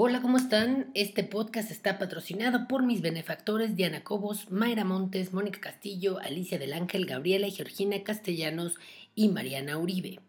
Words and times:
Hola, 0.00 0.22
¿cómo 0.22 0.36
están? 0.36 0.92
Este 0.94 1.24
podcast 1.24 1.72
está 1.72 1.98
patrocinado 1.98 2.68
por 2.68 2.84
mis 2.84 3.00
benefactores 3.00 3.74
Diana 3.74 4.04
Cobos, 4.04 4.48
Mayra 4.48 4.84
Montes, 4.84 5.32
Mónica 5.32 5.58
Castillo, 5.58 6.20
Alicia 6.20 6.56
del 6.56 6.72
Ángel, 6.72 7.04
Gabriela 7.04 7.48
y 7.48 7.50
Georgina 7.50 8.00
Castellanos 8.04 8.76
y 9.16 9.26
Mariana 9.26 9.76
Uribe. 9.76 10.20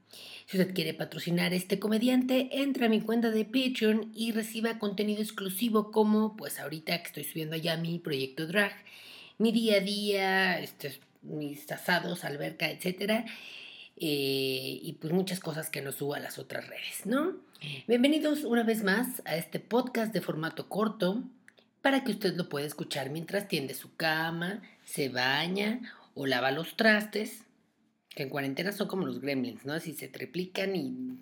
Si 0.47 0.57
usted 0.57 0.73
quiere 0.73 0.95
patrocinar 0.95 1.53
este 1.53 1.77
comediante, 1.77 2.49
entre 2.63 2.87
a 2.87 2.89
mi 2.89 3.01
cuenta 3.01 3.29
de 3.29 3.45
Patreon 3.45 4.11
y 4.15 4.31
reciba 4.31 4.79
contenido 4.79 5.21
exclusivo 5.21 5.91
como, 5.91 6.35
pues 6.35 6.59
ahorita 6.59 6.99
que 7.03 7.07
estoy 7.07 7.23
subiendo 7.25 7.53
allá 7.53 7.77
mi 7.77 7.99
proyecto 7.99 8.47
drag, 8.47 8.73
mi 9.37 9.51
día 9.51 9.77
a 9.77 9.81
día, 9.81 10.59
este, 10.61 10.99
mis 11.21 11.71
asados, 11.71 12.23
alberca, 12.23 12.71
etcétera 12.71 13.23
eh, 13.97 14.79
y 14.81 14.97
pues 14.99 15.13
muchas 15.13 15.39
cosas 15.39 15.69
que 15.69 15.83
no 15.83 15.91
subo 15.91 16.15
a 16.15 16.19
las 16.19 16.39
otras 16.39 16.67
redes, 16.67 17.05
¿no? 17.05 17.47
Bienvenidos 17.87 18.45
una 18.45 18.63
vez 18.63 18.83
más 18.83 19.21
a 19.25 19.35
este 19.35 19.59
podcast 19.59 20.13
de 20.13 20.21
formato 20.21 20.69
corto 20.69 21.25
para 21.81 22.05
que 22.05 22.11
usted 22.11 22.33
lo 22.35 22.47
pueda 22.47 22.65
escuchar 22.65 23.09
mientras 23.09 23.49
tiende 23.49 23.73
su 23.73 23.97
cama, 23.97 24.61
se 24.85 25.09
baña 25.09 25.81
o 26.13 26.25
lava 26.25 26.51
los 26.51 26.77
trastes, 26.77 27.41
que 28.11 28.23
en 28.23 28.29
cuarentena 28.29 28.71
son 28.71 28.87
como 28.87 29.05
los 29.05 29.19
gremlins, 29.19 29.65
¿no? 29.65 29.73
Así 29.73 29.93
se 29.93 30.07
triplican 30.07 30.73
y 30.73 31.19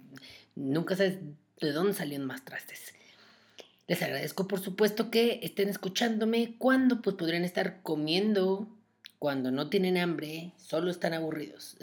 nunca 0.55 0.95
sabes 0.95 1.18
de 1.59 1.72
dónde 1.72 1.94
salieron 1.94 2.28
más 2.28 2.45
trastes. 2.45 2.94
Les 3.88 4.04
agradezco 4.04 4.48
por 4.48 4.59
supuesto 4.59 5.09
que 5.09 5.40
estén 5.42 5.70
escuchándome 5.70 6.54
cuando 6.59 7.02
pues 7.02 7.16
podrían 7.16 7.45
estar 7.45 7.81
comiendo, 7.81 8.67
cuando 9.17 9.50
no 9.50 9.72
tienen 9.72 9.98
hambre, 9.98 10.54
solo 10.58 10.92
están 10.92 11.16
aburridos. 11.16 11.78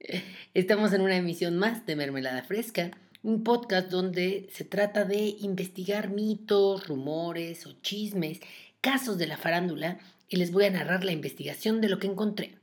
Estamos 0.54 0.94
en 0.94 1.02
una 1.02 1.16
emisión 1.16 1.58
más 1.58 1.84
de 1.84 1.94
Mermelada 1.94 2.42
Fresca, 2.42 2.90
un 3.22 3.44
podcast 3.44 3.90
donde 3.90 4.48
se 4.52 4.64
trata 4.64 5.04
de 5.04 5.36
investigar 5.40 6.10
mitos, 6.10 6.88
rumores 6.88 7.66
o 7.66 7.72
chismes, 7.82 8.40
casos 8.80 9.18
de 9.18 9.26
la 9.26 9.36
farándula 9.36 9.98
y 10.28 10.36
les 10.36 10.50
voy 10.50 10.64
a 10.64 10.70
narrar 10.70 11.04
la 11.04 11.12
investigación 11.12 11.80
de 11.80 11.88
lo 11.88 11.98
que 11.98 12.08
encontré. 12.08 12.58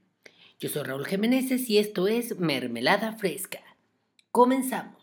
Yo 0.59 0.69
soy 0.69 0.83
Raúl 0.83 1.05
Jiménez 1.05 1.69
y 1.69 1.77
esto 1.77 2.07
es 2.07 2.37
Mermelada 2.37 3.13
Fresca. 3.13 3.59
Comenzamos. 4.31 4.97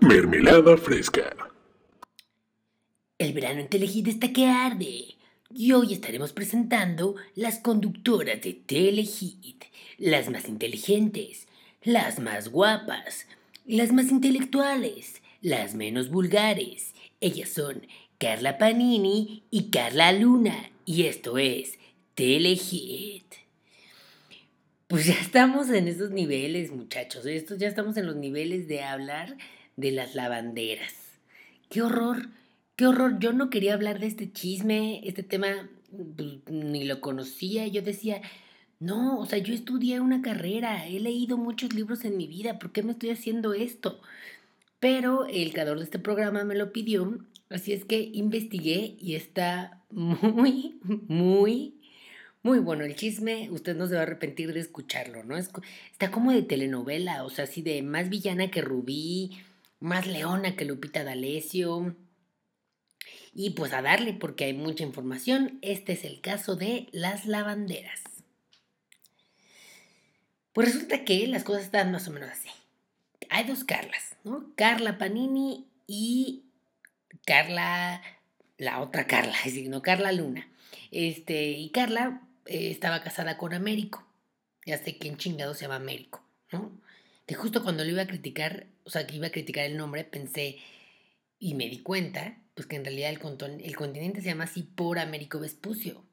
Mermelada 0.00 0.76
Fresca. 0.76 1.34
El 3.18 3.32
verano 3.32 3.60
en 3.60 3.68
Telehit 3.68 4.08
está 4.08 4.32
que 4.32 4.46
arde. 4.46 5.16
Y 5.50 5.72
hoy 5.72 5.92
estaremos 5.92 6.32
presentando 6.32 7.14
las 7.34 7.58
conductoras 7.58 8.40
de 8.40 8.54
Telehit 8.54 9.64
las 9.98 10.28
más 10.28 10.48
inteligentes, 10.48 11.46
las 11.82 12.18
más 12.18 12.48
guapas, 12.48 13.26
las 13.64 13.92
más 13.92 14.10
intelectuales, 14.10 15.22
las 15.40 15.74
menos 15.74 16.10
vulgares. 16.10 16.94
Ellas 17.20 17.48
son 17.48 17.86
Carla 18.18 18.58
Panini 18.58 19.44
y 19.50 19.70
Carla 19.70 20.12
Luna, 20.12 20.70
y 20.84 21.04
esto 21.04 21.38
es 21.38 21.78
Telehit. 22.14 23.24
Pues 24.86 25.06
ya 25.06 25.14
estamos 25.14 25.70
en 25.70 25.88
esos 25.88 26.10
niveles, 26.10 26.70
muchachos. 26.70 27.26
Estos 27.26 27.58
ya 27.58 27.68
estamos 27.68 27.96
en 27.96 28.06
los 28.06 28.16
niveles 28.16 28.68
de 28.68 28.82
hablar 28.82 29.36
de 29.76 29.90
las 29.90 30.14
lavanderas. 30.14 30.94
¡Qué 31.70 31.82
horror! 31.82 32.28
¡Qué 32.76 32.86
horror! 32.86 33.18
Yo 33.18 33.32
no 33.32 33.50
quería 33.50 33.74
hablar 33.74 33.98
de 33.98 34.06
este 34.06 34.30
chisme, 34.30 35.00
este 35.04 35.22
tema 35.22 35.68
pues, 36.16 36.38
ni 36.48 36.84
lo 36.84 37.00
conocía. 37.00 37.66
Yo 37.66 37.82
decía, 37.82 38.20
no, 38.80 39.18
o 39.18 39.26
sea, 39.26 39.38
yo 39.38 39.54
estudié 39.54 40.00
una 40.00 40.22
carrera, 40.22 40.86
he 40.86 41.00
leído 41.00 41.36
muchos 41.36 41.74
libros 41.74 42.04
en 42.04 42.16
mi 42.16 42.26
vida, 42.26 42.58
¿por 42.58 42.72
qué 42.72 42.82
me 42.82 42.92
estoy 42.92 43.10
haciendo 43.10 43.54
esto? 43.54 44.00
Pero 44.80 45.26
el 45.26 45.52
creador 45.52 45.78
de 45.78 45.84
este 45.84 45.98
programa 45.98 46.44
me 46.44 46.54
lo 46.54 46.72
pidió, 46.72 47.18
así 47.48 47.72
es 47.72 47.84
que 47.84 48.10
investigué 48.12 48.96
y 49.00 49.14
está 49.14 49.82
muy, 49.90 50.78
muy, 50.82 51.80
muy 52.42 52.58
bueno 52.58 52.84
el 52.84 52.94
chisme. 52.94 53.48
Usted 53.50 53.76
no 53.76 53.86
se 53.86 53.94
va 53.94 54.00
a 54.00 54.02
arrepentir 54.02 54.52
de 54.52 54.60
escucharlo, 54.60 55.24
¿no? 55.24 55.36
está 55.36 56.10
como 56.10 56.32
de 56.32 56.42
telenovela, 56.42 57.24
o 57.24 57.30
sea, 57.30 57.44
así 57.44 57.62
de 57.62 57.82
más 57.82 58.10
villana 58.10 58.50
que 58.50 58.60
Rubí, 58.60 59.38
más 59.80 60.06
leona 60.06 60.56
que 60.56 60.64
Lupita 60.64 61.04
D'Alessio. 61.04 61.96
Y 63.32 63.50
pues 63.50 63.72
a 63.72 63.82
darle 63.82 64.12
porque 64.12 64.44
hay 64.44 64.52
mucha 64.52 64.84
información. 64.84 65.58
Este 65.62 65.94
es 65.94 66.04
el 66.04 66.20
caso 66.20 66.54
de 66.54 66.88
las 66.92 67.26
lavanderas. 67.26 68.13
Pues 70.54 70.72
resulta 70.72 71.04
que 71.04 71.26
las 71.26 71.42
cosas 71.42 71.64
están 71.64 71.90
más 71.90 72.06
o 72.06 72.12
menos 72.12 72.30
así. 72.30 72.48
Hay 73.28 73.44
dos 73.44 73.64
Carlas, 73.64 74.16
¿no? 74.22 74.52
Carla 74.54 74.98
Panini 74.98 75.66
y 75.88 76.44
Carla, 77.26 78.00
la 78.56 78.80
otra 78.80 79.08
Carla, 79.08 79.34
es 79.44 79.52
decir, 79.52 79.68
no 79.68 79.82
Carla 79.82 80.12
Luna. 80.12 80.48
Este, 80.92 81.50
y 81.50 81.70
Carla 81.70 82.22
eh, 82.46 82.70
estaba 82.70 83.02
casada 83.02 83.36
con 83.36 83.52
Américo. 83.52 84.06
Ya 84.64 84.78
sé 84.78 84.96
quién 84.96 85.16
chingado 85.16 85.54
se 85.54 85.62
llama 85.62 85.76
Américo, 85.76 86.22
¿no? 86.52 86.70
De 87.26 87.34
justo 87.34 87.64
cuando 87.64 87.84
lo 87.84 87.90
iba 87.90 88.02
a 88.02 88.06
criticar, 88.06 88.66
o 88.84 88.90
sea, 88.90 89.08
que 89.08 89.16
iba 89.16 89.26
a 89.26 89.32
criticar 89.32 89.64
el 89.64 89.76
nombre, 89.76 90.04
pensé 90.04 90.58
y 91.40 91.54
me 91.54 91.68
di 91.68 91.80
cuenta, 91.80 92.38
pues 92.54 92.68
que 92.68 92.76
en 92.76 92.84
realidad 92.84 93.10
el, 93.10 93.60
el 93.60 93.76
continente 93.76 94.20
se 94.20 94.28
llama 94.28 94.44
así 94.44 94.62
por 94.62 95.00
Américo 95.00 95.40
Vespucio. 95.40 96.04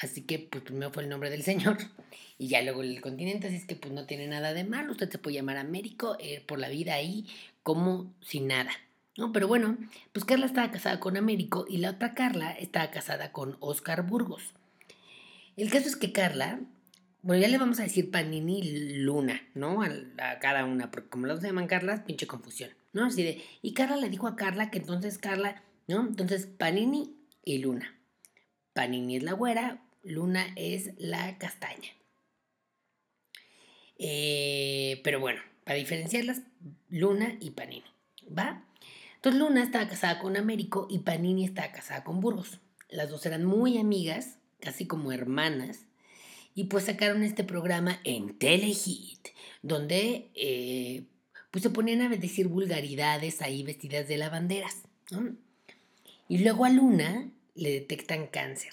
Así 0.00 0.22
que 0.22 0.38
pues 0.38 0.64
primero 0.64 0.90
fue 0.90 1.02
el 1.02 1.08
nombre 1.08 1.30
del 1.30 1.42
señor 1.42 1.76
y 2.38 2.48
ya 2.48 2.62
luego 2.62 2.82
el 2.82 3.00
continente, 3.00 3.46
así 3.46 3.56
es 3.56 3.66
que 3.66 3.76
pues 3.76 3.92
no 3.92 4.06
tiene 4.06 4.26
nada 4.26 4.54
de 4.54 4.64
malo, 4.64 4.92
usted 4.92 5.10
se 5.10 5.18
puede 5.18 5.36
llamar 5.36 5.58
Américo 5.58 6.16
eh, 6.18 6.42
por 6.46 6.58
la 6.58 6.68
vida 6.68 6.94
ahí 6.94 7.26
como 7.62 8.12
sin 8.22 8.48
nada. 8.48 8.70
¿no? 9.16 9.32
Pero 9.32 9.46
bueno, 9.46 9.76
pues 10.12 10.24
Carla 10.24 10.46
estaba 10.46 10.70
casada 10.70 11.00
con 11.00 11.16
Américo 11.16 11.66
y 11.68 11.78
la 11.78 11.90
otra 11.90 12.14
Carla 12.14 12.52
estaba 12.52 12.90
casada 12.90 13.32
con 13.32 13.56
Oscar 13.60 14.06
Burgos. 14.06 14.54
El 15.56 15.70
caso 15.70 15.88
es 15.88 15.96
que 15.96 16.12
Carla, 16.12 16.60
bueno, 17.22 17.42
ya 17.42 17.48
le 17.48 17.58
vamos 17.58 17.80
a 17.80 17.82
decir 17.82 18.10
Panini 18.10 18.94
Luna, 18.96 19.42
¿no? 19.54 19.82
A, 19.82 20.38
cada 20.40 20.64
una, 20.64 20.90
porque 20.90 21.10
como 21.10 21.26
las 21.26 21.42
llaman 21.42 21.66
Carla, 21.66 22.04
pinche 22.06 22.26
confusión, 22.26 22.70
¿no? 22.94 23.04
Así 23.04 23.22
de, 23.22 23.42
y 23.60 23.74
Carla 23.74 23.96
le 23.96 24.08
dijo 24.08 24.26
a 24.26 24.36
Carla 24.36 24.70
que 24.70 24.78
entonces 24.78 25.18
Carla, 25.18 25.62
¿no? 25.86 26.06
Entonces 26.06 26.46
Panini 26.46 27.14
y 27.44 27.58
Luna. 27.58 27.94
Panini 28.72 29.16
es 29.16 29.22
la 29.22 29.32
güera, 29.32 29.82
Luna 30.02 30.52
es 30.56 30.90
la 30.98 31.38
castaña. 31.38 31.90
Eh, 33.98 35.00
pero 35.04 35.20
bueno, 35.20 35.40
para 35.64 35.78
diferenciarlas, 35.78 36.42
Luna 36.88 37.36
y 37.40 37.50
Panini. 37.50 37.84
¿Va? 38.26 38.64
Entonces 39.16 39.38
Luna 39.38 39.62
estaba 39.62 39.86
casada 39.88 40.18
con 40.18 40.36
Américo 40.36 40.86
y 40.90 41.00
Panini 41.00 41.44
estaba 41.44 41.72
casada 41.72 42.04
con 42.04 42.20
Burgos. 42.20 42.60
Las 42.88 43.10
dos 43.10 43.26
eran 43.26 43.44
muy 43.44 43.78
amigas, 43.78 44.38
casi 44.60 44.86
como 44.86 45.12
hermanas. 45.12 45.86
Y 46.54 46.64
pues 46.64 46.84
sacaron 46.84 47.22
este 47.22 47.44
programa 47.44 48.00
en 48.04 48.38
Telehit, 48.38 49.28
donde 49.62 50.30
eh, 50.34 51.04
pues 51.50 51.62
se 51.62 51.70
ponían 51.70 52.00
a 52.00 52.08
decir 52.08 52.48
vulgaridades 52.48 53.42
ahí 53.42 53.62
vestidas 53.62 54.08
de 54.08 54.16
lavanderas. 54.16 54.76
Y 56.28 56.38
luego 56.38 56.64
a 56.64 56.70
Luna 56.70 57.30
le 57.54 57.70
detectan 57.72 58.26
cáncer. 58.26 58.72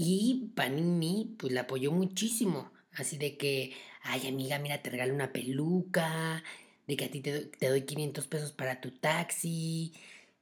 Y 0.00 0.52
Panini, 0.54 1.34
pues 1.40 1.52
la 1.52 1.62
apoyó 1.62 1.90
muchísimo. 1.90 2.70
Así 2.92 3.18
de 3.18 3.36
que, 3.36 3.72
ay 4.02 4.28
amiga, 4.28 4.60
mira, 4.60 4.80
te 4.80 4.90
regalo 4.90 5.12
una 5.12 5.32
peluca, 5.32 6.44
de 6.86 6.96
que 6.96 7.06
a 7.06 7.10
ti 7.10 7.20
te, 7.20 7.50
doy 7.60 7.82
500 7.82 8.28
pesos 8.28 8.52
para 8.52 8.80
tu 8.80 8.92
taxi, 8.92 9.92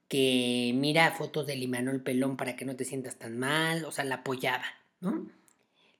que 0.07 0.73
mira 0.75 1.11
fotos 1.11 1.47
de 1.47 1.55
Limanol 1.55 2.03
Pelón 2.03 2.37
para 2.37 2.55
que 2.55 2.65
no 2.65 2.75
te 2.75 2.85
sientas 2.85 3.17
tan 3.17 3.39
mal, 3.39 3.83
o 3.85 3.91
sea, 3.91 4.05
la 4.05 4.17
apoyaba, 4.17 4.65
¿no? 4.99 5.27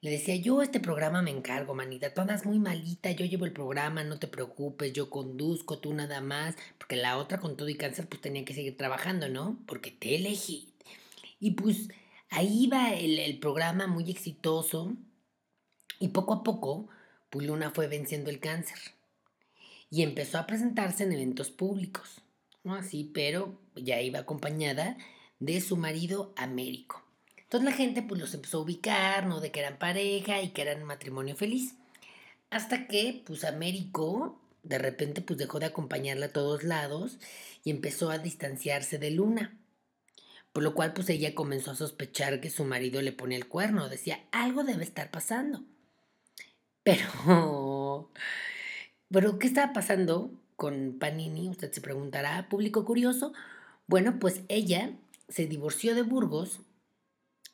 Le 0.02 0.12
decía, 0.12 0.36
yo 0.36 0.62
este 0.62 0.80
programa 0.80 1.24
me 1.24 1.32
encargo, 1.32 1.74
manita, 1.74 2.14
todas 2.14 2.46
muy 2.46 2.60
malita, 2.60 3.10
yo 3.10 3.26
llevo 3.26 3.46
el 3.46 3.54
programa, 3.54 4.04
no 4.04 4.20
te 4.20 4.28
preocupes, 4.28 4.94
yo 4.94 5.10
conduzco, 5.10 5.80
tú 5.80 5.96
nada 5.96 6.22
más, 6.22 6.56
porque 6.78 6.96
la 6.96 7.18
otra 7.18 7.40
con 7.40 7.58
todo 7.58 7.70
y 7.70 7.76
cáncer 7.76 8.08
pues 8.08 8.22
tenía 8.22 8.46
que 8.46 8.54
seguir 8.54 8.78
trabajando, 8.78 9.30
¿no? 9.30 9.58
Porque 9.66 9.90
te 9.90 10.16
elegí. 10.16 10.76
Y 11.40 11.52
pues 11.52 11.90
Ahí 12.30 12.66
iba 12.66 12.94
el, 12.94 13.40
programa 13.40 13.88
muy 13.88 14.10
exitoso 14.12 14.94
y 16.00 16.10
poco 16.10 16.34
a 16.34 16.44
poco 16.44 16.88
Puluna 17.30 17.72
fue 17.72 17.88
venciendo 17.88 18.30
el 18.30 18.40
cáncer 18.40 18.78
y 19.90 20.04
empezó 20.04 20.38
a 20.38 20.46
presentarse 20.46 21.04
en 21.04 21.14
eventos 21.14 21.50
públicos, 21.50 22.22
¿no? 22.64 22.76
Así, 22.76 23.10
pero 23.14 23.60
ya 23.76 24.02
iba 24.02 24.20
acompañada 24.20 24.98
de 25.40 25.62
su 25.62 25.78
marido 25.78 26.34
Américo. 26.36 27.04
Entonces 27.38 27.70
la 27.70 27.76
gente 27.76 28.02
pues 28.02 28.20
los 28.20 28.34
empezó 28.34 28.58
a 28.58 28.62
ubicar, 28.62 29.26
¿no? 29.26 29.40
De 29.40 29.52
que 29.52 29.62
eran 29.62 29.80
pareja 29.80 30.42
y 30.42 30.50
que 30.50 30.62
eran 30.62 30.84
matrimonio 30.84 31.36
feliz. 31.36 31.76
Hasta 32.50 32.88
que 32.88 33.24
pues 33.26 33.46
Américo 33.46 34.42
de 34.64 34.78
repente 34.78 35.22
pues 35.22 35.40
dejó 35.40 35.60
de 35.60 35.68
acompañarla 35.68 36.28
a 36.28 36.34
todos 36.34 36.64
lados 36.64 37.20
y 37.64 37.72
empezó 37.72 38.10
a 38.10 38.18
distanciarse 38.18 38.98
de 38.98 39.12
Luna. 39.12 39.58
Por 40.58 40.64
lo 40.64 40.74
cual 40.74 40.92
pues 40.92 41.08
ella 41.12 41.36
comenzó 41.36 41.70
a 41.70 41.76
sospechar 41.76 42.42
que 42.42 42.50
su 42.50 42.66
marido 42.66 43.00
le 43.04 43.12
ponía 43.12 43.38
el 43.38 43.48
cuerno. 43.48 43.90
Decía, 43.90 44.22
algo 44.32 44.64
debe 44.64 44.84
estar 44.84 45.12
pasando. 45.12 45.64
Pero... 46.82 48.10
Pero, 49.12 49.38
¿qué 49.38 49.46
estaba 49.46 49.72
pasando 49.72 50.32
con 50.56 50.98
Panini? 50.98 51.48
Usted 51.48 51.72
se 51.72 51.80
preguntará, 51.80 52.50
público 52.50 52.86
curioso. 52.86 53.34
Bueno, 53.86 54.18
pues 54.18 54.42
ella 54.48 54.94
se 55.30 55.46
divorció 55.46 55.94
de 55.94 56.02
Burgos 56.02 56.62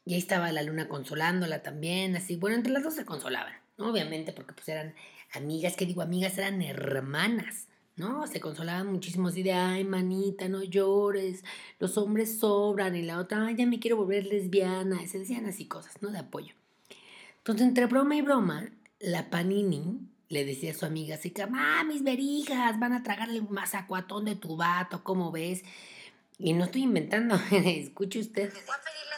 y 0.05 0.13
ahí 0.13 0.19
estaba 0.19 0.53
la 0.53 0.63
luna 0.63 0.87
consolándola 0.87 1.61
también, 1.61 2.15
así. 2.15 2.37
Bueno, 2.37 2.55
entre 2.55 2.71
las 2.71 2.83
dos 2.83 2.95
se 2.95 3.03
consolaban. 3.03 3.53
Obviamente, 3.77 4.31
porque 4.31 4.53
pues 4.53 4.69
eran 4.69 4.95
amigas, 5.33 5.75
que 5.75 5.85
digo 5.85 6.03
amigas, 6.03 6.37
eran 6.37 6.61
hermanas, 6.61 7.67
¿no? 7.95 8.27
Se 8.27 8.39
consolaban 8.39 8.91
muchísimo 8.91 9.27
así 9.27 9.43
de, 9.43 9.53
ay, 9.53 9.83
manita, 9.83 10.49
no 10.49 10.63
llores, 10.63 11.43
los 11.79 11.97
hombres 11.97 12.39
sobran, 12.39 12.95
y 12.95 13.03
la 13.03 13.19
otra, 13.19 13.45
ay, 13.45 13.55
ya 13.55 13.65
me 13.65 13.79
quiero 13.79 13.97
volver 13.97 14.25
lesbiana, 14.25 15.05
se 15.07 15.19
decían 15.19 15.45
así 15.45 15.65
cosas, 15.65 16.01
¿no? 16.01 16.09
De 16.11 16.19
apoyo. 16.19 16.53
Entonces, 17.37 17.67
entre 17.67 17.85
broma 17.87 18.15
y 18.15 18.21
broma, 18.21 18.69
la 18.99 19.29
Panini 19.29 19.99
le 20.29 20.45
decía 20.45 20.71
a 20.71 20.75
su 20.75 20.85
amiga 20.85 21.15
así 21.15 21.29
que, 21.31 21.43
ah, 21.43 21.83
mis 21.87 22.03
verijas, 22.03 22.79
van 22.79 22.93
a 22.93 23.03
tragar 23.03 23.29
el 23.29 23.47
mazacuatón 23.49 24.25
de 24.25 24.35
tu 24.35 24.55
vato, 24.57 25.03
¿cómo 25.03 25.31
ves? 25.31 25.63
Y 26.39 26.53
no 26.53 26.65
estoy 26.65 26.83
inventando, 26.83 27.35
escuche 27.51 28.19
usted. 28.19 28.51
Voy 28.51 28.59
a 28.59 28.83
pedirle 28.83 29.12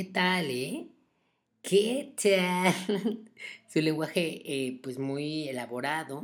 ¿Qué 0.00 0.04
tal, 0.04 0.50
eh? 0.50 0.88
¿Qué 1.60 2.14
tal? 2.16 2.74
Su 3.68 3.82
lenguaje, 3.82 4.40
eh, 4.46 4.80
pues 4.82 4.98
muy 4.98 5.46
elaborado. 5.46 6.22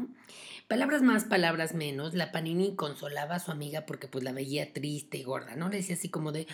Palabras 0.67 1.02
más, 1.02 1.25
palabras 1.25 1.75
menos. 1.75 2.14
La 2.14 2.32
Panini 2.32 2.75
consolaba 2.75 3.34
a 3.34 3.38
su 3.38 3.50
amiga 3.50 3.84
porque 3.84 4.08
pues 4.08 4.25
la 4.25 4.32
veía 4.32 4.73
triste 4.73 5.19
y 5.19 5.25
gorda, 5.25 5.56
¿no? 5.56 5.69
Le 5.69 5.76
decía 5.76 5.94
así 5.94 6.08
como 6.08 6.32
de, 6.32 6.46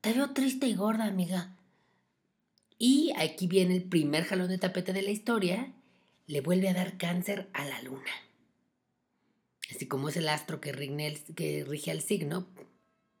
te 0.00 0.14
veo 0.14 0.30
triste 0.30 0.66
y 0.66 0.74
gorda, 0.74 1.04
amiga. 1.04 1.54
Y 2.78 3.12
aquí 3.18 3.46
viene 3.46 3.76
el 3.76 3.82
primer 3.82 4.24
jalón 4.24 4.48
de 4.48 4.56
tapete 4.56 4.94
de 4.94 5.02
la 5.02 5.10
historia. 5.10 5.74
Le 6.26 6.40
vuelve 6.40 6.70
a 6.70 6.74
dar 6.74 6.96
cáncer 6.96 7.50
a 7.52 7.66
la 7.66 7.82
luna. 7.82 8.12
Así 9.70 9.86
como 9.86 10.08
es 10.08 10.16
el 10.16 10.30
astro 10.30 10.62
que, 10.62 10.72
que 11.36 11.66
rige 11.68 11.90
al 11.90 12.00
signo. 12.00 12.46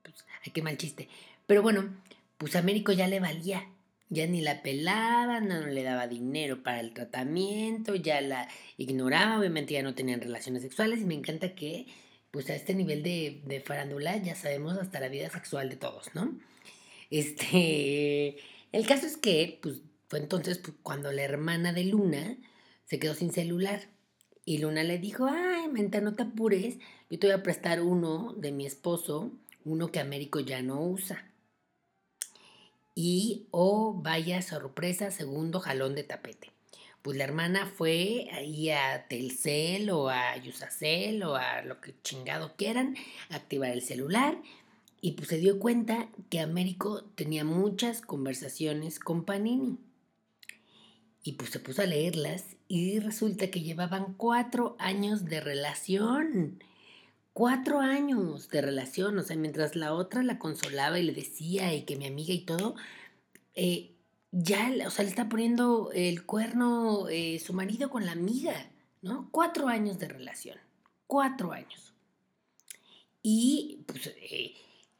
Pues, 0.02 0.24
ay, 0.42 0.52
qué 0.52 0.62
mal 0.62 0.78
chiste. 0.78 1.10
Pero 1.46 1.60
bueno, 1.60 1.90
pues 2.38 2.56
a 2.56 2.60
Américo 2.60 2.92
ya 2.92 3.08
le 3.08 3.20
valía 3.20 3.68
ya 4.08 4.26
ni 4.26 4.40
la 4.40 4.62
pelaba, 4.62 5.40
no 5.40 5.66
le 5.66 5.82
daba 5.82 6.06
dinero 6.06 6.62
para 6.62 6.80
el 6.80 6.92
tratamiento, 6.92 7.94
ya 7.94 8.20
la 8.20 8.48
ignoraba, 8.76 9.38
obviamente 9.38 9.74
ya 9.74 9.82
no 9.82 9.94
tenían 9.94 10.20
relaciones 10.20 10.62
sexuales 10.62 11.00
y 11.00 11.04
me 11.04 11.14
encanta 11.14 11.54
que 11.54 11.86
pues 12.30 12.50
a 12.50 12.54
este 12.54 12.74
nivel 12.74 13.02
de, 13.02 13.42
de 13.46 13.60
farándula 13.60 14.16
ya 14.18 14.34
sabemos 14.36 14.78
hasta 14.78 15.00
la 15.00 15.08
vida 15.08 15.30
sexual 15.30 15.68
de 15.68 15.76
todos, 15.76 16.14
¿no? 16.14 16.38
Este, 17.10 18.36
el 18.72 18.86
caso 18.86 19.06
es 19.06 19.16
que 19.16 19.58
pues 19.62 19.80
fue 20.08 20.20
entonces 20.20 20.58
pues, 20.58 20.76
cuando 20.82 21.10
la 21.12 21.22
hermana 21.22 21.72
de 21.72 21.84
Luna 21.84 22.36
se 22.84 22.98
quedó 22.98 23.14
sin 23.14 23.32
celular 23.32 23.88
y 24.44 24.58
Luna 24.58 24.84
le 24.84 24.98
dijo, 24.98 25.26
ay, 25.28 25.68
menta, 25.68 26.00
no 26.00 26.14
te 26.14 26.22
apures, 26.24 26.78
yo 27.10 27.18
te 27.18 27.26
voy 27.26 27.34
a 27.34 27.42
prestar 27.42 27.82
uno 27.82 28.34
de 28.36 28.52
mi 28.52 28.66
esposo, 28.66 29.32
uno 29.64 29.90
que 29.90 29.98
Américo 29.98 30.38
ya 30.38 30.62
no 30.62 30.80
usa. 30.80 31.24
Y, 32.96 33.46
oh, 33.52 33.92
vaya 34.02 34.42
sorpresa, 34.42 35.12
segundo 35.12 35.60
jalón 35.60 35.94
de 35.94 36.02
tapete. 36.02 36.50
Pues 37.02 37.16
la 37.16 37.22
hermana 37.22 37.66
fue 37.66 38.26
ahí 38.32 38.70
a 38.70 39.06
Telcel 39.06 39.90
o 39.90 40.08
a 40.08 40.36
Yusacel 40.38 41.22
o 41.22 41.36
a 41.36 41.62
lo 41.62 41.80
que 41.80 41.94
chingado 42.02 42.56
quieran, 42.56 42.96
a 43.30 43.36
activar 43.36 43.70
el 43.70 43.82
celular 43.82 44.36
y 45.00 45.12
pues 45.12 45.28
se 45.28 45.38
dio 45.38 45.60
cuenta 45.60 46.08
que 46.30 46.40
Américo 46.40 47.04
tenía 47.14 47.44
muchas 47.44 48.00
conversaciones 48.00 48.98
con 48.98 49.24
Panini. 49.24 49.78
Y 51.22 51.34
pues 51.34 51.50
se 51.50 51.60
puso 51.60 51.82
a 51.82 51.86
leerlas 51.86 52.56
y 52.66 52.98
resulta 52.98 53.50
que 53.50 53.60
llevaban 53.60 54.14
cuatro 54.14 54.74
años 54.80 55.24
de 55.26 55.40
relación. 55.40 56.58
Cuatro 57.36 57.80
años 57.80 58.48
de 58.48 58.62
relación, 58.62 59.18
o 59.18 59.22
sea, 59.22 59.36
mientras 59.36 59.76
la 59.76 59.92
otra 59.92 60.22
la 60.22 60.38
consolaba 60.38 60.98
y 60.98 61.02
le 61.02 61.12
decía 61.12 61.74
y 61.74 61.82
que 61.82 61.96
mi 61.96 62.06
amiga 62.06 62.32
y 62.32 62.46
todo, 62.46 62.76
eh, 63.54 63.92
ya, 64.32 64.72
o 64.86 64.90
sea, 64.90 65.04
le 65.04 65.10
está 65.10 65.28
poniendo 65.28 65.90
el 65.92 66.24
cuerno 66.24 67.10
eh, 67.10 67.38
su 67.38 67.52
marido 67.52 67.90
con 67.90 68.06
la 68.06 68.12
amiga, 68.12 68.70
¿no? 69.02 69.28
Cuatro 69.32 69.68
años 69.68 69.98
de 69.98 70.08
relación, 70.08 70.56
cuatro 71.06 71.52
años. 71.52 71.92
Y 73.22 73.84
pues 73.86 74.06
eh, 74.06 74.54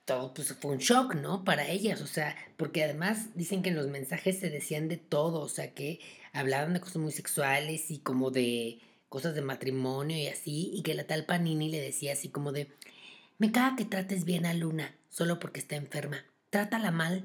todo 0.05 0.35
pues, 0.35 0.53
fue 0.61 0.73
un 0.73 0.79
shock, 0.79 1.15
¿no? 1.15 1.43
Para 1.43 1.67
ellas, 1.67 2.03
o 2.03 2.07
sea, 2.07 2.37
porque 2.59 2.85
además 2.85 3.35
dicen 3.35 3.63
que 3.63 3.71
en 3.71 3.77
los 3.77 3.87
mensajes 3.87 4.39
se 4.39 4.51
decían 4.51 4.89
de 4.89 4.99
todo, 4.99 5.41
o 5.41 5.49
sea, 5.49 5.73
que 5.73 6.01
hablaban 6.35 6.75
de 6.75 6.81
cosas 6.81 6.97
muy 6.97 7.13
sexuales 7.13 7.91
y 7.91 8.01
como 8.01 8.31
de 8.31 8.83
cosas 9.09 9.35
de 9.35 9.43
matrimonio 9.43 10.17
y 10.17 10.27
así, 10.27 10.71
y 10.75 10.83
que 10.83 10.95
la 10.95 11.07
tal 11.07 11.27
Panini 11.27 11.71
le 11.71 11.81
decía 11.81 12.13
así 12.13 12.29
como 12.29 12.53
de, 12.53 12.71
me 13.39 13.53
caga 13.53 13.77
que 13.77 13.85
trates 13.85 14.25
bien 14.25 14.47
a 14.47 14.55
Luna, 14.55 14.97
solo 15.09 15.39
porque 15.39 15.61
está 15.61 15.77
enferma, 15.77 16.25
trátala 16.51 16.91
mal, 16.91 17.25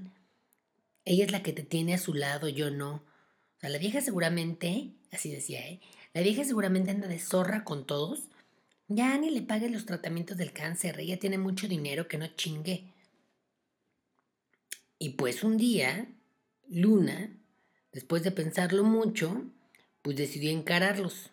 ella 1.06 1.26
es 1.26 1.32
la 1.32 1.44
que 1.44 1.54
te 1.54 1.64
tiene 1.64 1.94
a 1.94 1.98
su 1.98 2.14
lado, 2.14 2.48
yo 2.48 2.70
no. 2.70 2.96
O 2.96 3.60
sea, 3.60 3.70
la 3.70 3.78
vieja 3.78 4.02
seguramente, 4.02 4.92
así 5.12 5.32
decía, 5.32 5.68
¿eh? 5.68 5.80
La 6.14 6.22
vieja 6.22 6.44
seguramente 6.44 6.92
anda 6.92 7.08
de 7.08 7.20
zorra 7.20 7.64
con 7.64 7.86
todos. 7.86 8.28
Ya 8.88 9.18
ni 9.18 9.30
le 9.30 9.42
pague 9.42 9.70
los 9.70 9.86
tratamientos 9.86 10.38
del 10.38 10.52
cáncer, 10.52 11.00
ella 11.00 11.18
tiene 11.18 11.38
mucho 11.38 11.68
dinero 11.68 12.08
que 12.08 12.18
no 12.18 12.28
chingue. 12.28 12.84
Y 15.00 15.12
pues 15.12 15.44
un 15.44 15.58
día, 15.58 16.08
Luna, 16.70 17.36
después 17.92 18.24
de 18.24 18.32
pensarlo 18.32 18.84
mucho, 18.84 19.46
pues 20.02 20.18
decidió 20.18 20.52
encararlos 20.52 21.31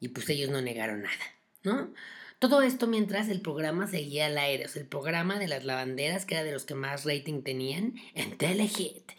y 0.00 0.08
pues 0.08 0.28
ellos 0.30 0.50
no 0.50 0.60
negaron 0.60 1.02
nada, 1.02 1.24
¿no? 1.62 1.92
Todo 2.40 2.62
esto 2.62 2.86
mientras 2.86 3.28
el 3.28 3.42
programa 3.42 3.86
seguía 3.86 4.26
al 4.26 4.38
aire, 4.38 4.64
o 4.64 4.68
sea, 4.68 4.80
el 4.80 4.88
programa 4.88 5.38
de 5.38 5.46
las 5.46 5.64
lavanderas, 5.64 6.24
que 6.24 6.34
era 6.34 6.44
de 6.44 6.52
los 6.52 6.64
que 6.64 6.74
más 6.74 7.04
rating 7.04 7.42
tenían 7.42 7.96
en 8.14 8.38
Telehit, 8.38 9.12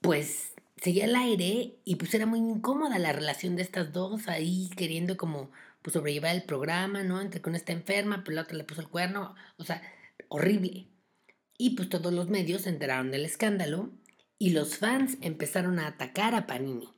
pues 0.00 0.52
seguía 0.76 1.06
al 1.06 1.16
aire 1.16 1.74
y 1.84 1.96
pues 1.96 2.14
era 2.14 2.24
muy 2.24 2.38
incómoda 2.38 3.00
la 3.00 3.12
relación 3.12 3.56
de 3.56 3.62
estas 3.62 3.92
dos 3.92 4.28
ahí 4.28 4.70
queriendo 4.76 5.16
como 5.16 5.50
pues 5.82 5.94
sobrellevar 5.94 6.36
el 6.36 6.44
programa, 6.44 7.02
¿no? 7.02 7.20
Entre 7.20 7.40
que 7.40 7.48
una 7.48 7.58
está 7.58 7.72
enferma, 7.72 8.22
pero 8.24 8.36
la 8.36 8.42
otra 8.42 8.56
le 8.56 8.64
puso 8.64 8.80
el 8.80 8.88
cuerno, 8.88 9.34
o 9.56 9.64
sea, 9.64 9.82
horrible. 10.28 10.86
Y 11.56 11.70
pues 11.70 11.88
todos 11.88 12.12
los 12.12 12.28
medios 12.28 12.62
se 12.62 12.68
enteraron 12.68 13.10
del 13.10 13.24
escándalo 13.24 13.90
y 14.38 14.50
los 14.50 14.78
fans 14.78 15.18
empezaron 15.20 15.80
a 15.80 15.88
atacar 15.88 16.34
a 16.36 16.46
Panini. 16.46 16.88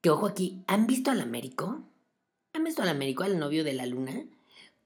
Que 0.00 0.10
ojo 0.10 0.26
aquí, 0.26 0.62
¿han 0.66 0.86
visto 0.86 1.10
al 1.10 1.20
Américo? 1.20 1.82
¿Han 2.52 2.64
visto 2.64 2.82
al 2.82 2.88
Américo, 2.88 3.24
al 3.24 3.38
novio 3.38 3.64
de 3.64 3.72
la 3.72 3.86
luna? 3.86 4.24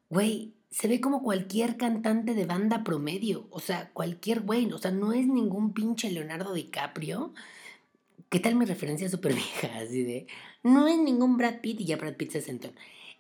Güey, 0.09 0.53
se 0.71 0.89
ve 0.89 1.01
como 1.01 1.23
cualquier 1.23 1.77
cantante 1.77 2.35
de 2.35 2.47
banda 2.47 2.83
promedio. 2.83 3.47
O 3.51 3.61
sea, 3.61 3.91
cualquier 3.93 4.41
güey. 4.41 4.73
O 4.73 4.79
sea, 4.79 4.91
no 4.91 5.13
es 5.13 5.27
ningún 5.27 5.75
pinche 5.75 6.11
Leonardo 6.11 6.55
DiCaprio. 6.55 7.35
¿Qué 8.31 8.41
tal 8.41 8.55
mi 8.55 8.65
referencia 8.65 9.09
súper 9.11 9.35
vieja? 9.35 9.69
Así 9.79 10.03
de. 10.03 10.27
No 10.63 10.89
es 10.89 10.99
ningún 10.99 11.37
Brad 11.37 11.61
Pitt 11.61 11.81
y 11.81 11.85
ya 11.85 11.97
Brad 11.97 12.17
Pitt 12.17 12.31
se 12.31 12.41
sentó. 12.41 12.71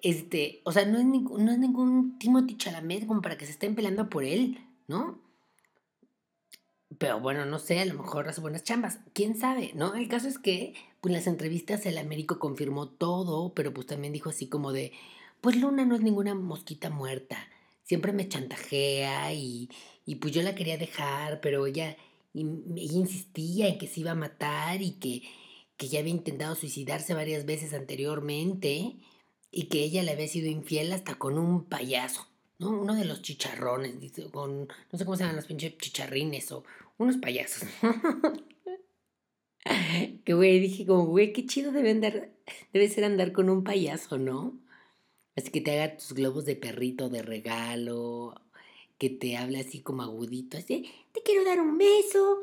Este, 0.00 0.62
o 0.64 0.72
sea, 0.72 0.86
no 0.86 0.98
es, 0.98 1.04
ningún 1.04 2.18
Timothy 2.18 2.56
Chalamet 2.56 3.06
como 3.06 3.22
para 3.22 3.36
que 3.36 3.44
se 3.44 3.52
estén 3.52 3.74
peleando 3.74 4.08
por 4.08 4.24
él, 4.24 4.58
¿no? 4.88 5.20
Pero 6.98 7.20
bueno, 7.20 7.44
no 7.44 7.58
sé, 7.58 7.78
a 7.80 7.84
lo 7.84 7.94
mejor 7.94 8.28
hace 8.28 8.40
buenas 8.40 8.64
chambas. 8.64 8.98
¿Quién 9.12 9.36
sabe? 9.36 9.72
¿No? 9.74 9.94
El 9.94 10.08
caso 10.08 10.28
es 10.28 10.38
que, 10.38 10.74
pues 11.02 11.12
las 11.12 11.26
entrevistas 11.26 11.84
el 11.84 11.98
Américo 11.98 12.38
confirmó 12.38 12.88
todo, 12.88 13.52
pero 13.54 13.74
pues 13.74 13.88
también 13.88 14.12
dijo 14.12 14.30
así 14.30 14.46
como 14.46 14.72
de, 14.72 14.92
pues 15.40 15.56
Luna 15.56 15.84
no 15.84 15.96
es 15.96 16.00
ninguna 16.00 16.36
mosquita 16.36 16.90
muerta. 16.90 17.36
Siempre 17.82 18.12
me 18.12 18.28
chantajea 18.28 19.34
y, 19.34 19.68
y 20.06 20.14
pues 20.14 20.32
yo 20.32 20.42
la 20.42 20.54
quería 20.54 20.78
dejar, 20.78 21.40
pero 21.40 21.66
ella, 21.66 21.96
ella 22.34 22.92
insistía 22.94 23.66
en 23.66 23.78
que 23.78 23.88
se 23.88 23.98
iba 23.98 24.12
a 24.12 24.14
matar 24.14 24.80
y 24.80 24.92
que, 24.92 25.22
que 25.76 25.88
ya 25.88 25.98
había 25.98 26.12
intentado 26.12 26.54
suicidarse 26.54 27.14
varias 27.14 27.46
veces 27.46 27.74
anteriormente 27.74 28.94
y 29.50 29.64
que 29.64 29.82
ella 29.82 30.04
le 30.04 30.12
había 30.12 30.28
sido 30.28 30.48
infiel 30.48 30.92
hasta 30.92 31.16
con 31.16 31.36
un 31.36 31.64
payaso. 31.64 32.28
¿no? 32.60 32.70
Uno 32.70 32.94
de 32.94 33.06
los 33.06 33.22
chicharrones, 33.22 33.96
con, 34.30 34.68
no 34.68 34.98
sé 34.98 35.04
cómo 35.04 35.16
se 35.16 35.24
llaman 35.24 35.34
los 35.34 35.46
pinches 35.46 35.76
chicharrines 35.78 36.52
o 36.52 36.62
unos 36.96 37.16
payasos. 37.16 37.68
que 40.24 40.34
güey, 40.34 40.60
dije 40.60 40.86
como, 40.86 41.06
güey, 41.06 41.32
qué 41.32 41.46
chido 41.46 41.72
debe 41.72 41.90
andar, 41.90 42.30
debe 42.72 42.88
ser 42.88 43.04
andar 43.04 43.32
con 43.32 43.48
un 43.50 43.64
payaso, 43.64 44.18
¿no? 44.18 44.58
Así 45.36 45.50
que 45.50 45.60
te 45.60 45.72
haga 45.72 45.96
tus 45.96 46.12
globos 46.12 46.44
de 46.44 46.56
perrito 46.56 47.08
de 47.08 47.22
regalo, 47.22 48.34
que 48.98 49.10
te 49.10 49.36
hable 49.36 49.60
así 49.60 49.80
como 49.80 50.02
agudito, 50.02 50.58
así, 50.58 50.90
te 51.12 51.22
quiero 51.22 51.44
dar 51.44 51.60
un 51.60 51.78
beso, 51.78 52.40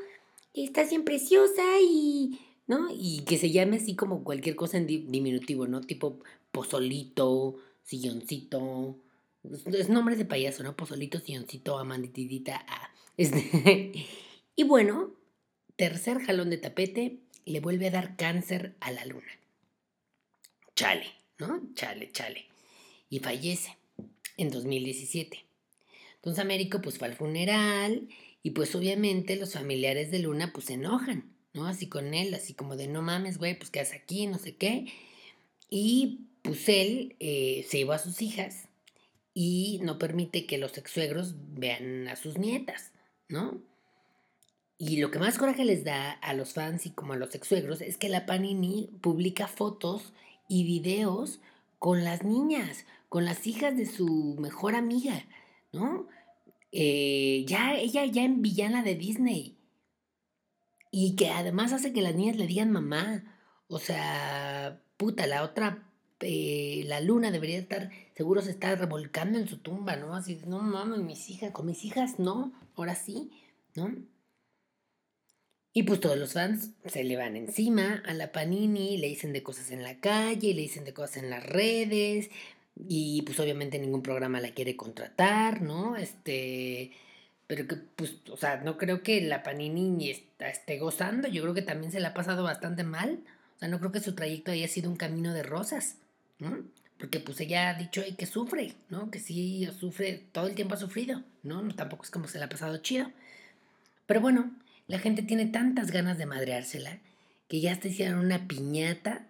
estás 0.53 0.89
bien 0.89 1.03
preciosa 1.03 1.63
y, 1.81 2.39
¿no? 2.67 2.88
Y 2.91 3.21
que 3.25 3.38
se 3.38 3.51
llame 3.51 3.77
así 3.77 3.95
como 3.95 4.24
cualquier 4.24 4.55
cosa 4.55 4.77
en 4.77 4.88
diminutivo, 4.88 5.67
¿no? 5.67 5.81
Tipo 5.81 6.19
pozolito, 6.51 7.57
silloncito, 7.83 8.98
es 9.43 9.89
nombre 9.89 10.15
de 10.15 10.25
payaso, 10.25 10.63
¿no? 10.63 10.75
Pozolito, 10.75 11.19
silloncito, 11.19 11.77
amanditidita, 11.77 12.65
ah. 12.67 12.89
Este, 13.19 14.07
y 14.55 14.63
bueno, 14.63 15.12
tercer 15.75 16.19
jalón 16.19 16.50
de 16.50 16.57
tapete 16.57 17.19
le 17.46 17.60
vuelve 17.60 17.88
a 17.88 17.91
dar 17.91 18.15
cáncer 18.15 18.75
a 18.79 18.91
la 18.91 19.05
luna. 19.05 19.39
Chale, 20.75 21.08
¿no? 21.38 21.62
Chale, 21.75 22.12
chale. 22.12 22.46
Y 23.10 23.19
fallece 23.19 23.75
en 24.38 24.50
2017. 24.50 25.46
Entonces 26.15 26.41
Américo 26.41 26.81
pues 26.81 26.98
fue 26.98 27.08
al 27.08 27.15
funeral 27.15 28.08
y 28.43 28.51
pues 28.51 28.75
obviamente 28.75 29.36
los 29.36 29.53
familiares 29.53 30.12
de 30.12 30.19
Luna 30.19 30.51
pues 30.53 30.65
se 30.67 30.74
enojan, 30.74 31.34
¿no? 31.53 31.65
Así 31.65 31.88
con 31.88 32.13
él, 32.13 32.34
así 32.34 32.53
como 32.53 32.75
de 32.75 32.88
no 32.88 33.01
mames, 33.01 33.38
güey, 33.38 33.58
pues 33.58 33.69
qué 33.69 33.79
haces 33.79 34.01
aquí, 34.01 34.27
no 34.27 34.38
sé 34.38 34.55
qué. 34.55 34.86
Y 35.69 36.27
pues 36.41 36.67
él 36.69 37.15
eh, 37.19 37.65
se 37.67 37.79
llevó 37.79 37.93
a 37.93 38.00
sus 38.00 38.22
hijas 38.22 38.67
y 39.34 39.79
no 39.84 39.98
permite 39.98 40.46
que 40.46 40.58
los 40.58 40.77
ex 40.77 40.91
suegros 40.91 41.36
vean 41.53 42.08
a 42.08 42.15
sus 42.15 42.38
nietas, 42.38 42.91
¿no? 43.27 43.62
Y 44.81 44.95
lo 45.01 45.12
que 45.12 45.19
más 45.19 45.38
coraje 45.38 45.65
les 45.65 45.83
da 45.83 46.12
a 46.12 46.33
los 46.33 46.53
fans 46.53 46.86
y 46.86 46.91
como 46.91 47.12
a 47.12 47.17
los 47.17 47.36
ex 47.36 47.50
suegros 47.50 47.81
es 47.81 47.98
que 47.98 48.07
la 48.07 48.25
Panini 48.25 48.89
publica 49.01 49.50
fotos 49.50 50.13
y 50.48 50.63
videos 50.63 51.41
con 51.79 52.05
las 52.05 52.24
niñas, 52.24 52.86
con 53.09 53.25
las 53.25 53.45
hijas 53.45 53.75
de 53.75 53.86
su 53.86 54.38
mejor 54.39 54.75
amiga, 54.75 55.25
¿no? 55.74 56.07
Eh, 56.71 57.43
ya, 57.45 57.75
ella 57.75 58.05
ya 58.05 58.24
en 58.24 58.41
villana 58.41 58.81
de 58.81 58.95
Disney. 58.95 59.57
Y 60.91 61.17
que 61.17 61.29
además 61.29 61.74
hace 61.74 61.91
que 61.91 62.01
las 62.01 62.15
niñas 62.15 62.38
le 62.38 62.48
digan 62.48 62.71
mamá. 62.71 63.25
O 63.67 63.79
sea, 63.79 64.81
puta, 64.95 65.27
la 65.27 65.43
otra, 65.43 65.89
eh, 66.21 66.83
la 66.88 67.01
luna 67.01 67.31
debería 67.31 67.59
estar, 67.59 67.91
seguro 68.15 68.41
se 68.41 68.51
está 68.51 68.75
revolcando 68.75 69.39
en 69.39 69.50
su 69.50 69.57
tumba, 69.57 69.98
¿no? 69.98 70.15
Así, 70.15 70.39
no 70.48 70.62
mames, 70.62 71.00
mis 71.00 71.29
hijas, 71.29 71.51
con 71.51 71.65
mis 71.65 71.83
hijas 71.83 72.17
no, 72.17 72.53
ahora 72.77 72.95
sí, 72.95 73.29
¿no? 73.75 73.93
Y 75.73 75.83
pues 75.83 75.99
todos 75.99 76.17
los 76.17 76.33
fans 76.33 76.71
se 76.85 77.03
le 77.03 77.15
van 77.15 77.35
encima 77.35 78.01
a 78.05 78.13
la 78.13 78.31
Panini, 78.31 78.97
le 78.97 79.07
dicen 79.07 79.33
de 79.33 79.43
cosas 79.43 79.71
en 79.71 79.83
la 79.83 79.99
calle, 79.99 80.53
le 80.53 80.61
dicen 80.61 80.83
de 80.83 80.93
cosas 80.93 81.17
en 81.17 81.29
las 81.29 81.45
redes, 81.45 82.29
y 82.88 83.21
pues 83.23 83.39
obviamente 83.39 83.77
ningún 83.79 84.01
programa 84.01 84.39
la 84.39 84.53
quiere 84.53 84.75
contratar, 84.75 85.61
¿no? 85.61 85.95
Este, 85.95 86.91
pero 87.47 87.67
que 87.67 87.75
pues, 87.75 88.15
o 88.31 88.38
sea, 88.38 88.57
no 88.57 88.77
creo 88.77 89.03
que 89.03 89.21
la 89.21 89.43
Panini 89.43 90.11
esté 90.39 90.79
gozando, 90.79 91.27
yo 91.27 91.41
creo 91.43 91.53
que 91.53 91.61
también 91.61 91.91
se 91.91 91.99
la 91.99 92.09
ha 92.09 92.13
pasado 92.13 92.43
bastante 92.43 92.83
mal, 92.83 93.19
o 93.57 93.59
sea, 93.59 93.67
no 93.67 93.79
creo 93.79 93.91
que 93.91 93.99
su 93.99 94.15
trayecto 94.15 94.51
haya 94.51 94.67
sido 94.67 94.89
un 94.89 94.97
camino 94.97 95.33
de 95.33 95.43
rosas, 95.43 95.97
¿no? 96.39 96.63
Porque 96.97 97.19
pues 97.19 97.39
ella 97.41 97.69
ha 97.69 97.73
dicho 97.75 98.01
que 98.17 98.25
sufre, 98.25 98.75
¿no? 98.89 99.09
Que 99.11 99.19
sí 99.19 99.67
sufre, 99.79 100.23
todo 100.31 100.47
el 100.47 100.55
tiempo 100.55 100.75
ha 100.75 100.77
sufrido, 100.77 101.23
¿no? 101.43 101.61
no 101.61 101.73
tampoco 101.75 102.03
es 102.03 102.11
como 102.11 102.27
se 102.27 102.39
la 102.39 102.45
ha 102.45 102.49
pasado 102.49 102.77
chido. 102.77 103.11
Pero 104.05 104.21
bueno, 104.21 104.51
la 104.89 104.98
gente 104.98 105.22
tiene 105.22 105.46
tantas 105.46 105.91
ganas 105.91 106.17
de 106.17 106.25
madreársela 106.25 106.98
que 107.48 107.62
ya 107.62 107.72
hasta 107.72 107.88
hicieron 107.88 108.19
una 108.19 108.48
piñata 108.48 109.27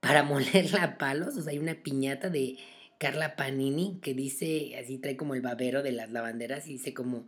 para 0.00 0.22
molerla 0.24 0.82
a 0.82 0.98
palos. 0.98 1.36
O 1.36 1.42
sea, 1.42 1.52
hay 1.52 1.58
una 1.58 1.76
piñata 1.76 2.28
de 2.28 2.58
Carla 2.98 3.36
Panini 3.36 4.00
que 4.02 4.14
dice, 4.14 4.76
así 4.76 4.98
trae 4.98 5.16
como 5.16 5.34
el 5.34 5.42
babero 5.42 5.82
de 5.82 5.92
las 5.92 6.10
lavanderas 6.10 6.66
y 6.66 6.72
dice 6.72 6.92
como, 6.92 7.24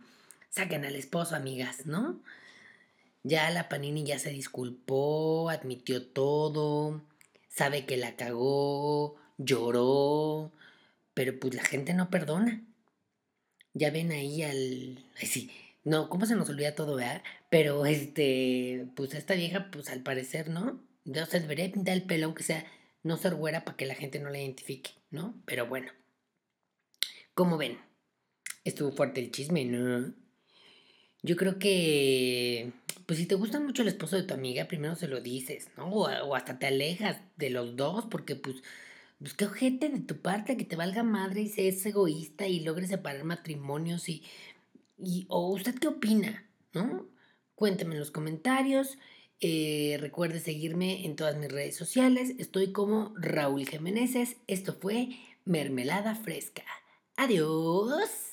saquen 0.51 0.85
al 0.85 0.97
esposo, 0.97 1.37
amigas, 1.37 1.87
¿no? 1.87 2.21
Ya 3.23 3.49
la 3.51 3.69
Panini 3.69 4.03
ya 4.03 4.19
se 4.19 4.31
disculpó, 4.31 5.49
admitió 5.49 6.05
todo, 6.05 7.01
sabe 7.49 7.87
que 7.87 7.97
la 7.97 8.17
cagó, 8.17 9.17
lloró, 9.39 10.51
pero 11.15 11.39
pues 11.39 11.55
la 11.55 11.63
gente 11.63 11.95
no 11.95 12.11
perdona. 12.11 12.65
Ya 13.73 13.91
ven 13.91 14.11
ahí 14.11 14.43
al... 14.43 15.05
Ay, 15.21 15.27
sí, 15.27 15.51
no, 15.87 16.09
¿cómo 16.09 16.27
se 16.27 16.35
nos 16.35 16.49
olvida 16.49 16.75
todo, 16.75 16.97
verdad? 16.97 17.23
Pero 17.49 17.87
este, 17.87 18.89
pues 18.97 19.15
esta 19.15 19.35
vieja, 19.35 19.71
pues 19.71 19.89
al 19.89 20.03
parecer, 20.03 20.49
¿no? 20.49 20.83
Yo 21.05 21.25
debería 21.27 21.71
pintar 21.71 21.95
el 21.95 22.03
pelo, 22.03 22.27
aunque 22.27 22.43
sea 22.43 22.67
no 23.05 23.17
ser 23.17 23.37
güera 23.37 23.65
para 23.65 23.77
que 23.77 23.87
la 23.87 23.95
gente 23.95 24.19
no 24.19 24.29
la 24.29 24.41
identifique, 24.41 24.91
¿no? 25.11 25.41
Pero 25.47 25.69
bueno. 25.69 25.93
Como 27.35 27.57
ven, 27.57 27.79
estuvo 28.65 28.91
fuerte 28.91 29.21
el 29.21 29.31
chisme, 29.31 29.65
¿no? 29.65 30.13
Yo 31.23 31.37
creo 31.37 31.61
que, 31.61 32.73
pues 33.07 33.21
si 33.21 33.27
te 33.27 33.37
gusta 33.37 33.61
mucho 33.61 33.83
el 33.83 33.89
esposo 33.89 34.17
de 34.17 34.25
tu 34.25 34.35
amiga, 34.35 34.65
primero 34.65 34.97
se 34.97 35.07
lo 35.07 35.21
dices, 35.21 35.71
¿no? 35.77 35.89
O, 35.89 36.35
hasta 36.35 36.59
te 36.59 36.67
alejas 36.67 37.21
de 37.37 37.51
los 37.51 37.77
dos, 37.77 38.07
porque 38.11 38.35
pues, 38.35 38.57
pues 39.21 39.35
qué 39.35 39.45
ojete 39.45 39.89
de 39.89 40.01
tu 40.01 40.17
parte 40.21 40.57
que 40.57 40.65
te 40.65 40.75
valga 40.75 41.05
madre 41.05 41.43
y 41.43 41.49
seas 41.49 41.87
egoísta 41.87 42.49
y 42.49 42.59
logres 42.59 42.89
separar 42.89 43.23
matrimonios 43.23 44.09
y, 44.09 44.25
y, 44.99 45.27
o 45.29 45.51
usted 45.51 45.75
qué 45.75 45.89
opina, 45.89 46.49
¿no? 46.73 47.07
Cuéntame 47.55 47.95
en 47.95 48.01
los 48.01 48.11
comentarios. 48.11 48.99
Eh, 49.41 49.99
recuerde 50.01 50.41
seguirme 50.41 51.05
en 51.05 51.17
todas 51.17 51.37
mis 51.37 51.51
redes 51.51 51.77
sociales. 51.77 52.35
Estoy 52.39 52.73
como 52.73 53.13
Raúl 53.17 53.67
Jiménez. 53.67 54.37
Esto 54.47 54.75
fue 54.75 55.11
Mermelada 55.45 56.15
Fresca. 56.15 56.65
Adiós. 57.17 58.26